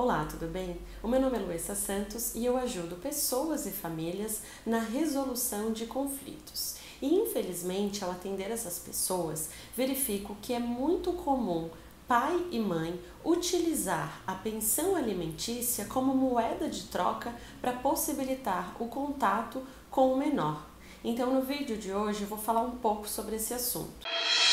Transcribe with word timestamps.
Olá, 0.00 0.24
tudo 0.30 0.46
bem? 0.46 0.80
O 1.02 1.08
meu 1.08 1.20
nome 1.20 1.38
é 1.38 1.40
Luísa 1.40 1.74
Santos 1.74 2.32
e 2.36 2.44
eu 2.44 2.56
ajudo 2.56 2.94
pessoas 2.94 3.66
e 3.66 3.72
famílias 3.72 4.42
na 4.64 4.78
resolução 4.78 5.72
de 5.72 5.86
conflitos. 5.86 6.76
E 7.02 7.12
infelizmente, 7.12 8.04
ao 8.04 8.12
atender 8.12 8.48
essas 8.48 8.78
pessoas, 8.78 9.50
verifico 9.76 10.36
que 10.40 10.52
é 10.52 10.60
muito 10.60 11.12
comum 11.14 11.68
pai 12.06 12.46
e 12.52 12.60
mãe 12.60 12.96
utilizar 13.24 14.22
a 14.24 14.36
pensão 14.36 14.94
alimentícia 14.94 15.86
como 15.86 16.14
moeda 16.14 16.68
de 16.68 16.84
troca 16.84 17.34
para 17.60 17.72
possibilitar 17.72 18.80
o 18.80 18.86
contato 18.86 19.60
com 19.90 20.12
o 20.12 20.16
menor. 20.16 20.64
Então, 21.02 21.34
no 21.34 21.42
vídeo 21.42 21.76
de 21.76 21.92
hoje, 21.92 22.22
eu 22.22 22.28
vou 22.28 22.38
falar 22.38 22.62
um 22.62 22.76
pouco 22.76 23.08
sobre 23.08 23.34
esse 23.34 23.52
assunto. 23.52 24.06
Primeiro, 24.06 24.47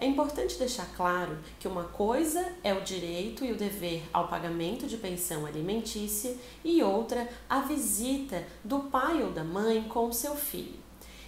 é 0.00 0.06
importante 0.06 0.56
deixar 0.56 0.86
claro 0.96 1.36
que 1.58 1.66
uma 1.66 1.84
coisa 1.84 2.52
é 2.62 2.72
o 2.72 2.82
direito 2.82 3.44
e 3.44 3.50
o 3.50 3.56
dever 3.56 4.04
ao 4.12 4.28
pagamento 4.28 4.86
de 4.86 4.96
pensão 4.96 5.44
alimentícia 5.44 6.36
e 6.64 6.80
outra 6.82 7.28
a 7.50 7.60
visita 7.60 8.44
do 8.62 8.78
pai 8.84 9.22
ou 9.22 9.32
da 9.32 9.42
mãe 9.42 9.82
com 9.88 10.06
o 10.06 10.12
seu 10.12 10.36
filho. 10.36 10.78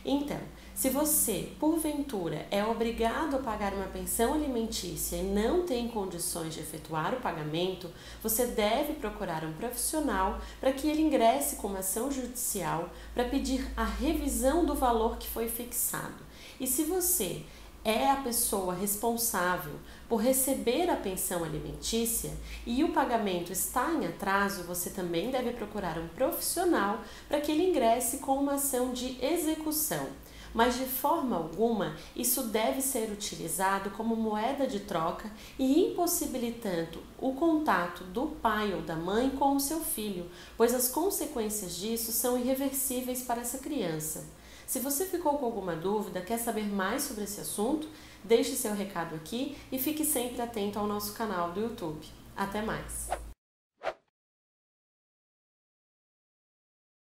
Então, 0.04 0.38
se 0.72 0.88
você, 0.88 1.52
porventura, 1.58 2.46
é 2.50 2.64
obrigado 2.64 3.34
a 3.34 3.40
pagar 3.40 3.74
uma 3.74 3.88
pensão 3.88 4.32
alimentícia 4.32 5.16
e 5.16 5.22
não 5.22 5.66
tem 5.66 5.88
condições 5.88 6.54
de 6.54 6.60
efetuar 6.60 7.12
o 7.12 7.20
pagamento, 7.20 7.90
você 8.22 8.46
deve 8.46 8.94
procurar 8.94 9.44
um 9.44 9.52
profissional 9.52 10.40
para 10.58 10.72
que 10.72 10.88
ele 10.88 11.02
ingresse 11.02 11.56
com 11.56 11.66
uma 11.66 11.80
ação 11.80 12.10
judicial 12.10 12.88
para 13.12 13.24
pedir 13.24 13.68
a 13.76 13.84
revisão 13.84 14.64
do 14.64 14.74
valor 14.74 15.18
que 15.18 15.28
foi 15.28 15.48
fixado. 15.48 16.30
E 16.58 16.66
se 16.66 16.84
você 16.84 17.42
é 17.84 18.10
a 18.10 18.16
pessoa 18.16 18.74
responsável 18.74 19.72
por 20.08 20.16
receber 20.16 20.90
a 20.90 20.96
pensão 20.96 21.44
alimentícia 21.44 22.32
e 22.66 22.84
o 22.84 22.92
pagamento 22.92 23.52
está 23.52 23.90
em 23.92 24.06
atraso, 24.06 24.64
você 24.64 24.90
também 24.90 25.30
deve 25.30 25.52
procurar 25.52 25.98
um 25.98 26.08
profissional 26.08 27.00
para 27.28 27.40
que 27.40 27.50
ele 27.50 27.70
ingresse 27.70 28.18
com 28.18 28.36
uma 28.36 28.54
ação 28.54 28.92
de 28.92 29.16
execução. 29.24 30.08
Mas 30.52 30.76
de 30.76 30.84
forma 30.84 31.36
alguma 31.36 31.96
isso 32.14 32.42
deve 32.42 32.82
ser 32.82 33.10
utilizado 33.10 33.90
como 33.90 34.16
moeda 34.16 34.66
de 34.66 34.80
troca 34.80 35.30
e 35.58 35.86
impossibilitando 35.86 37.00
o 37.18 37.34
contato 37.34 38.02
do 38.04 38.26
pai 38.26 38.74
ou 38.74 38.82
da 38.82 38.96
mãe 38.96 39.30
com 39.30 39.54
o 39.54 39.60
seu 39.60 39.80
filho, 39.80 40.28
pois 40.56 40.74
as 40.74 40.88
consequências 40.88 41.76
disso 41.76 42.10
são 42.10 42.36
irreversíveis 42.36 43.22
para 43.22 43.42
essa 43.42 43.58
criança. 43.58 44.39
Se 44.70 44.78
você 44.78 45.04
ficou 45.04 45.36
com 45.36 45.46
alguma 45.46 45.74
dúvida, 45.74 46.20
quer 46.20 46.38
saber 46.38 46.62
mais 46.62 47.02
sobre 47.02 47.24
esse 47.24 47.40
assunto, 47.40 47.88
deixe 48.22 48.54
seu 48.54 48.72
recado 48.72 49.16
aqui 49.16 49.58
e 49.72 49.80
fique 49.80 50.04
sempre 50.04 50.40
atento 50.40 50.78
ao 50.78 50.86
nosso 50.86 51.12
canal 51.12 51.50
do 51.50 51.60
YouTube. 51.60 52.06
Até 52.36 52.62
mais! 52.62 53.19